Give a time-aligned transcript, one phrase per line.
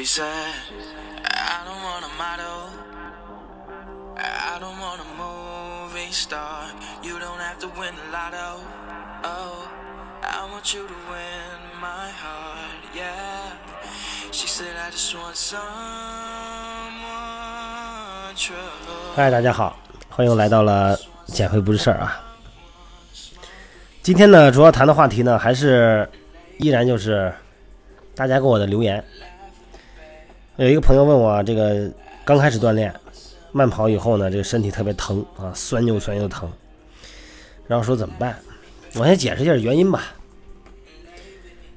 [0.00, 0.24] She said,
[1.28, 2.72] I don't want a model.
[4.16, 6.72] I don't want a movie star.
[7.02, 8.64] You don't have to win the lotto.
[9.24, 9.68] Oh,
[10.22, 12.80] I want you to win my heart.
[12.96, 13.52] Yeah.
[14.32, 15.60] She said, I just want someone
[18.34, 19.12] trouble.
[19.14, 19.78] 嗨，大家好，
[20.08, 22.24] 欢迎来到了减肥不是事儿啊。
[24.00, 26.10] 今天呢，主要谈的话题呢，还是
[26.56, 27.30] 依然就是
[28.14, 29.04] 大家给我的留言。
[30.60, 31.90] 有一个朋友问我，这个
[32.22, 32.94] 刚开始锻炼
[33.50, 36.46] 慢跑以后呢，这个身体特别疼啊，酸又酸又疼，
[37.66, 38.38] 然后说怎么办？
[38.94, 40.14] 我先解释一下原因吧。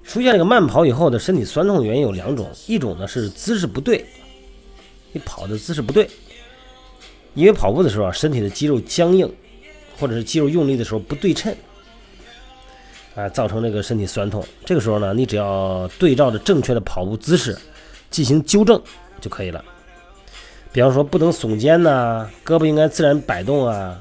[0.03, 4.05] 出现这个慢跑以后的身体酸痛的原因有两种，一种呢是姿势不对，
[5.13, 6.09] 你跑的姿势不对。
[7.35, 9.33] 因为跑步的时候啊，身体的肌肉僵硬，
[9.97, 11.55] 或者是肌肉用力的时候不对称，
[13.15, 14.45] 啊，造成这个身体酸痛。
[14.65, 17.57] 这个时候呢，你只要对照着正确的跑步姿势
[18.13, 18.79] 进行纠正
[19.19, 19.63] 就可以了。
[20.71, 23.99] 比方说，不能耸肩呐，胳膊应该自然摆动啊，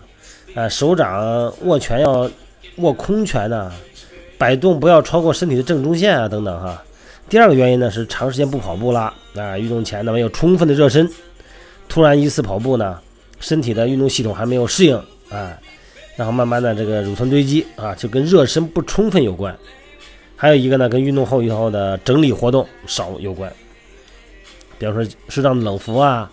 [0.54, 2.30] 啊，手掌握拳要
[2.76, 3.72] 握空拳呐，
[4.36, 6.82] 摆动不要超过身体的正中线啊，等等哈。
[7.30, 11.10] 第二个原因呢是长时间不跑步啦，啊，运动前呢没有充分的热身，
[11.88, 13.00] 突然一次跑步呢。
[13.40, 14.94] 身体的运动系统还没有适应
[15.28, 15.58] 啊，
[16.14, 19.52] 然后慢慢的这个乳酸堆积啊，就跟热身不充分有关。
[20.36, 23.52] 还有一个呢，跟运动后以后的整理活动少有关。
[24.82, 26.28] 比方说适当的冷敷啊，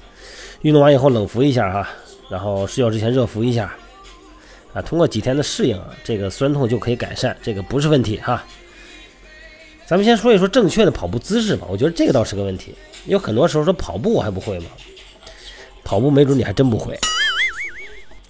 [0.63, 1.87] 运动完以后冷敷一下哈，
[2.31, 3.71] 然后睡觉之前热敷一下
[4.73, 8.43] 啊，通过几天的适应啊，这个酸痛就可以改善，这个不是问题哈。
[9.85, 12.73] 咱们先说一说正确的跑步姿势吧，我觉得这个倒是个问题。
[13.05, 14.65] 有很多时候说跑步我还不会吗？
[15.83, 16.99] 跑步没准你还真不会。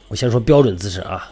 [0.09, 1.31] 我先说标准姿势啊，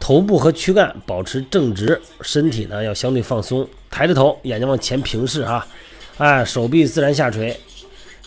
[0.00, 5.66] 头部和躯干保持正直，身体呢要相对放松，抬着头，眼睛往前平视哈，
[6.16, 7.54] 哎，手臂自然下垂，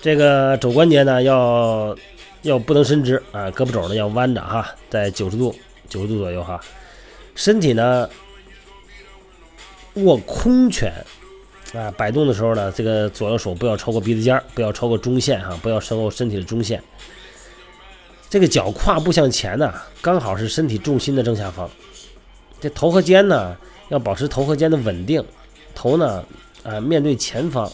[0.02, 1.96] 这个肘关节呢要
[2.44, 5.56] 要不能伸直啊，胳膊肘呢要弯着哈，在九十度
[5.90, 6.62] 九十度左右哈，
[7.36, 8.10] 身体呢
[9.96, 10.94] 握空拳
[11.74, 16.82] 啊，摆动的时候呢，这个左右手不要超过鼻子尖不要超过中线哈，不要超过身体的中线。
[18.30, 21.70] 这个脚跨步向前呢，刚好是身体重心的正下方。
[22.60, 23.58] 这头和肩呢，
[23.90, 25.24] 要保持头和肩的稳定。
[25.74, 26.24] 头呢，
[26.64, 27.72] 啊，面对前方，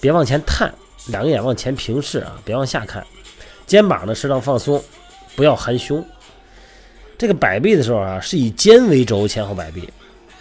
[0.00, 0.72] 别往前探，
[1.08, 3.04] 两个眼往前平视啊，别往下看。
[3.66, 4.82] 肩膀呢，适当放松，
[5.34, 6.04] 不要含胸。
[7.16, 9.88] 这个摆臂的时候啊，是以肩为轴前后摆臂。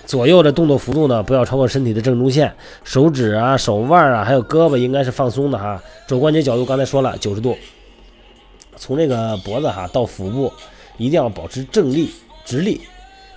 [0.05, 2.53] 左右的动作幅度呢，不要超过身体的正中线。
[2.83, 5.81] 手指啊、手腕啊，还有胳膊应该是放松的哈。
[6.07, 7.57] 肘关节角度刚才说了，九十度。
[8.75, 10.51] 从这个脖子哈到腹部，
[10.97, 12.11] 一定要保持正立
[12.43, 12.81] 直立，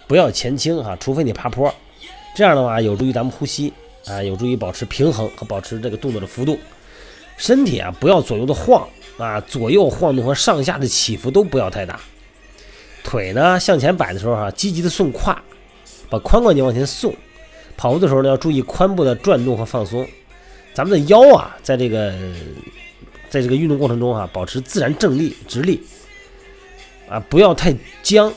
[0.08, 1.72] 不要前倾哈，除非你爬坡，
[2.34, 3.72] 这样的话有助于咱们呼吸
[4.06, 6.58] 啊，有助于保持平衡和保持这个动作的幅度。
[7.36, 8.88] 身体啊不要左右的晃
[9.18, 12.00] 啊，左右晃动和上下的起伏都不要太大。
[13.04, 15.36] 腿呢向前摆的时候哈，积极的送胯，
[16.08, 17.14] 把髋关节往前送。
[17.76, 20.06] 跑步的时候呢要注意髋部的转动和放松。
[20.74, 22.14] 咱们的腰啊在这个。
[23.28, 25.82] 在这个运动过程中哈，保持自然正立直立，
[27.08, 28.32] 啊，不要太僵，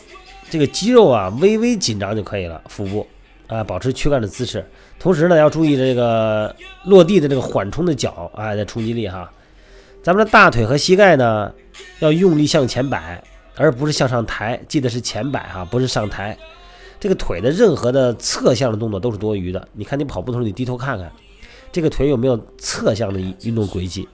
[0.49, 2.59] 这个肌肉啊微微紧张就可以了。
[2.67, 3.07] 腹部
[3.49, 4.63] 啊，保持躯干的姿势，
[4.99, 6.55] 同时呢要注意这个
[6.85, 9.29] 落地的这个缓冲的脚啊的冲击力哈。
[10.01, 11.51] 咱们的大腿和膝盖呢
[11.99, 13.21] 要用力向前摆，
[13.57, 16.37] 而不是向上抬，记得是前摆哈，不是上抬。
[16.99, 19.67] 这个腿的任何的侧向的动作都是多余的。
[19.73, 21.11] 你看你跑步的时候，你低头看看，
[21.71, 24.07] 这个腿有没有侧向的运动轨迹？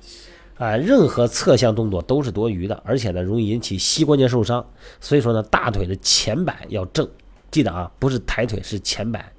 [0.58, 4.66] 啊，任何侧向动作都是多余的，而且呢，容易引起膝关节受伤。
[5.02, 7.06] 所以说呢，大腿的前摆要正，
[7.56, 9.32] 记得啊，不是抬腿，是前摆。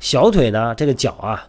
[0.00, 1.46] 小腿呢，这个脚啊，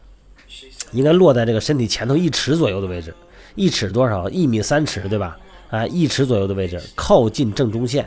[0.91, 3.15] 应该落在这个身体前头一尺左右的位置，
[3.55, 4.29] 一尺多少？
[4.29, 5.37] 一米三尺，对吧？
[5.69, 8.05] 啊，一尺左右的位置，靠近正中线。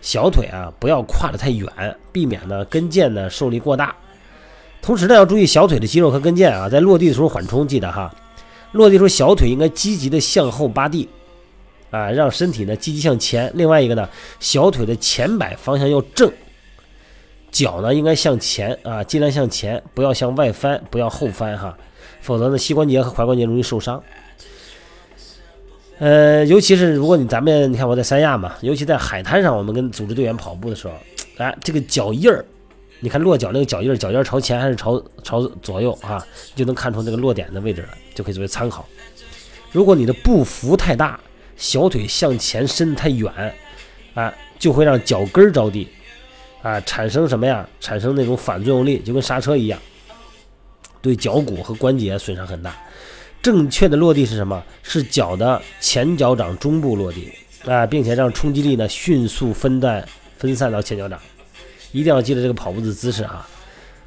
[0.00, 1.70] 小腿啊，不要跨得太远，
[2.10, 3.94] 避免呢跟腱呢受力过大。
[4.80, 8.10] 同时呢，要注意小腿的肌肉和跟腱啊，在落地的时候缓冲，记得哈。
[8.72, 11.06] 落地时候，小腿应该积极的向后扒地，
[11.90, 13.52] 啊，让身体呢积极向前。
[13.54, 14.08] 另外一个呢，
[14.40, 16.32] 小腿的前摆方向要正，
[17.50, 21.76] 脚呢应该向前啊，尽量向前，不要向外翻，不要后翻哈，
[22.20, 24.02] 否则呢膝关节和踝关节容易受伤。
[25.98, 30.94] 呃，尤其是如果你咱们你看我在三亚嘛，尤其在海滩上，我们跟组织队员跑步的时候，
[31.38, 32.44] 哎，这个脚印儿。
[33.00, 36.24] 你看落脚那个脚印儿，脚尖朝前还是朝朝左右啊？
[36.54, 38.84] 就能看出这个落点的位置了，就可以作为参考。
[39.70, 41.18] 如果你的步幅太大，
[41.56, 43.32] 小腿向前伸太远，
[44.14, 45.88] 啊，就会让脚跟着地，
[46.62, 47.68] 啊，产生什么呀？
[47.80, 49.78] 产生那种反作用力，就跟刹车一样，
[51.00, 52.76] 对脚骨和关节损伤很大。
[53.40, 54.62] 正确的落地是什么？
[54.82, 57.32] 是脚的前脚掌中部落地
[57.64, 60.06] 啊，并且让冲击力呢迅速分散
[60.36, 61.18] 分散到前脚掌。
[61.92, 63.48] 一定要记得这个跑步的姿势啊！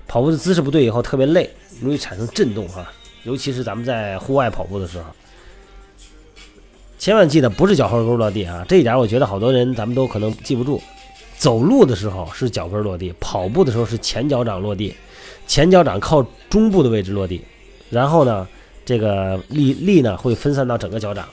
[0.07, 1.49] 跑步的姿势不对以后特别累，
[1.79, 2.91] 容易产生震动哈，
[3.23, 5.05] 尤其是咱们在户外跑步的时候，
[6.99, 8.63] 千万记得不是脚后跟落地啊！
[8.67, 10.79] 这一点我觉得好多人咱们都可能记不住。
[11.41, 14.95] 走路的时候是脚跟落地，跑步的时候是前脚掌落地，
[15.47, 17.41] 前脚掌靠中部的位置落地，
[17.89, 18.47] 然后呢，
[18.85, 21.27] 这个力力呢会分散到整个脚掌。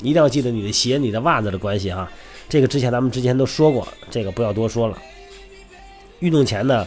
[0.00, 2.06] 一定要记得你的鞋、你的袜子的关系哈。
[2.46, 4.98] 这个之前咱们之前都说过，这个不要多说了。
[6.18, 6.86] 运动前呢，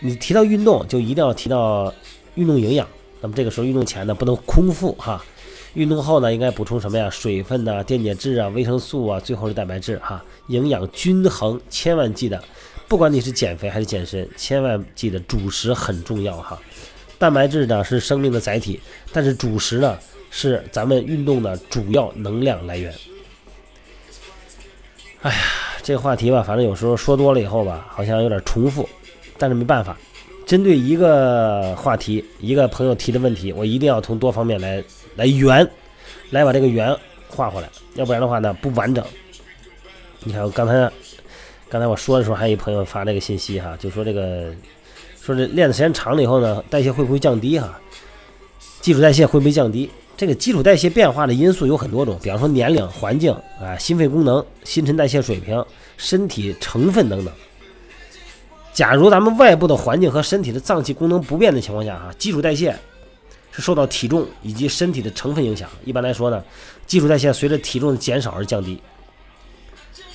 [0.00, 1.90] 你提到运动就一定要提到
[2.34, 2.86] 运动营养。
[3.22, 5.24] 那么这个时候运动前呢不能空腹哈。
[5.76, 7.10] 运动后呢应该补充什么呀？
[7.10, 10.24] 水分呐、电解质啊、维生素啊，最后是蛋白质哈。
[10.48, 12.42] 营养均衡，千万记得，
[12.88, 16.58] 不管你是减肥还是健身，千万记得主食很重要哈。
[17.18, 18.80] 蛋白质呢是生命的载体，
[19.12, 19.98] 但是主食呢
[20.30, 22.92] 是咱们运动的主要能量来源。
[25.20, 25.38] 哎呀。
[25.82, 28.88] 这个话题吧，反正有时候说多了以后吧，好像有点重复，
[29.38, 29.96] 但是没办法，
[30.46, 34.82] 针对一个话题，一个朋友提的问题，我一定要从多方面来
[35.16, 35.68] 来圆，
[36.30, 36.96] 来把这个圆
[37.28, 39.04] 画回来，要不然的话呢不完整。
[40.22, 40.90] 你看我刚才
[41.68, 44.54] 刚才我说的时候，还有一朋友发这个信息哈，就说这个
[45.20, 47.80] 说这练的时间长了以后呢，代谢会不会降低哈？
[48.80, 49.90] 基础代谢会不会降低？
[50.16, 55.62] 这个基础代谢变化的因素有很多种，比方说年龄、环境啊、心肺功能、新陈代谢水平、
[55.96, 57.34] 身体成分等等。
[58.76, 62.76] 假如咱们外部的环境和身体的脏器功能不变的情况下，哈，基础代谢
[63.50, 65.66] 是受到体重以及身体的成分影响。
[65.82, 66.44] 一般来说呢，
[66.86, 68.78] 基础代谢随着体重的减少而降低，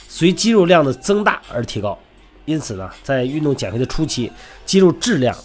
[0.07, 1.97] 随肌肉量的增大而提高。
[2.45, 4.31] 因此呢，在运动减肥的初期，
[4.63, 5.35] 肌肉质量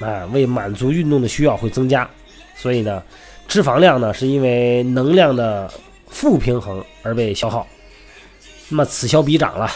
[0.00, 2.10] 啊，为满足运动的需要会增加，
[2.56, 3.00] 所以呢。
[3.46, 5.68] 脂肪量呢，是因为能量的
[6.08, 7.66] 负平衡而被消耗，
[8.68, 9.68] 那么此消彼长了，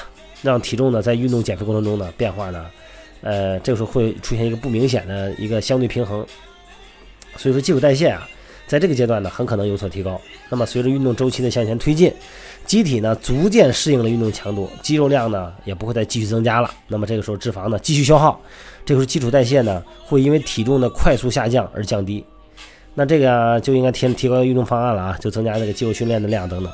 [0.44, 2.66] 让体重呢在运动减肥过程中呢变化呢，
[3.22, 6.24] 呃，这个时候会出现一个不明显的一个相对平衡，
[7.38, 8.28] 所以说基础代谢啊，
[8.66, 10.20] 在这个阶段呢很可能有所提高。
[10.50, 12.12] 那么随着运动周期的向前推进，
[12.66, 16.70] 机体呢逐渐适应了运动强度，肌肉量呢也不会再继续增加了。
[16.88, 18.38] 那么这个时候脂肪呢继续消耗，
[18.84, 22.22] 这个时候基础代谢呢会因为体重的快速下降而降低。
[22.94, 26.70] 那这个啊就应该提提高运动方案了啊，就增加这个肌肉训练的量等等。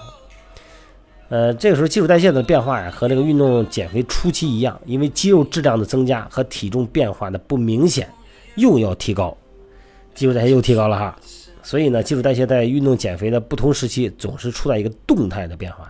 [1.30, 8.12] 呃，这个时候基础代谢的变化呀，和这个运动减肥初期一样，因为肌肉质量的增加和体重变化的不明显，
[8.56, 9.36] 又要提高，
[10.12, 11.16] 基础代谢又提高了哈。
[11.62, 15.88] 所以呢，基础代谢在运动减肥的不同时期总是处在一个动态的变化。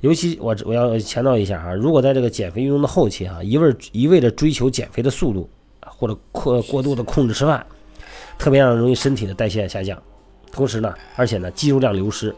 [0.00, 5.48] 尤其我我要强调一下哈，如果在这个减肥运动的后期哈，一味一味的追求减肥的速度，
[5.80, 7.64] 或者过过度的控制吃饭。
[8.38, 9.96] 特别让容易身体的代谢下降，
[10.50, 12.34] 同时呢，而且呢，肌肉量流失，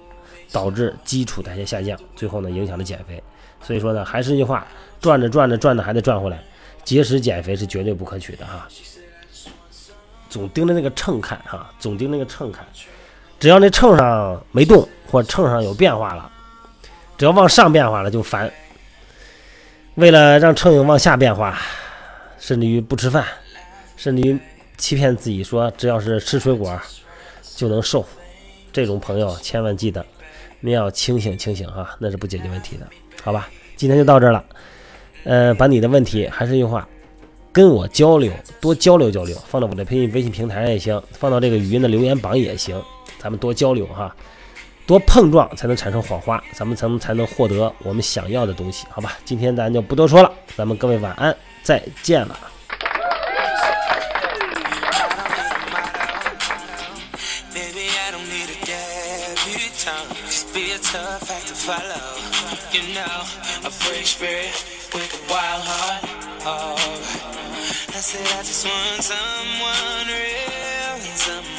[0.53, 3.23] 导致基础代谢下降，最后呢，影响了减肥。
[3.63, 4.67] 所以说呢，还是那句话，
[5.01, 6.43] 转着转着转着还得转回来，
[6.85, 8.69] 节食减肥是绝对不可取的哈。
[10.29, 12.65] 总盯着那个秤看哈，总盯那个秤看，
[13.39, 16.31] 只要那秤上没动或秤上有变化了，
[17.17, 18.53] 只要往上变化了就烦。
[19.95, 21.59] 为了让秤往下变化，
[22.39, 23.25] 甚至于不吃饭，
[23.97, 24.39] 甚至于。
[24.77, 26.79] 欺骗自己说只要是吃水果
[27.55, 28.05] 就能瘦，
[28.73, 30.05] 这种朋友千万记得，
[30.65, 32.89] 您要清醒清醒哈，那是不解决问题的，
[33.23, 33.51] 好吧？
[33.77, 34.43] 今天就到这儿了，
[35.25, 36.89] 呃，把你的问题还是一句话，
[37.53, 42.83] 跟我交流，多交流交流，放到我的微信微信平台上也行，放到这个语音的留言榜也行，
[43.19, 44.17] 咱们多交流哈，
[44.87, 49.19] 多碰撞才能产生火花，咱们才能才能获得我们想要的东西，好吧？
[49.23, 52.35] 今天咱就不多说了，咱们各位晚安，再见了。
[61.65, 62.21] Follow.
[62.73, 63.17] You know,
[63.65, 64.53] a free spirit
[64.93, 66.05] with a wild heart.
[66.45, 66.77] Oh,
[67.89, 71.54] I said I just want someone real someone.